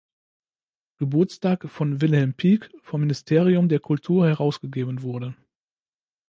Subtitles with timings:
[0.97, 5.35] Geburtstag von Wilhelm Pieck vom Ministerium der Kultur herausgegeben wurde.